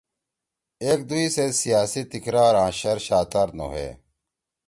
[0.83, 3.89] ایک دُوئی سیت سیاسی تکرار آں شر شاتار نہ ہوئے۔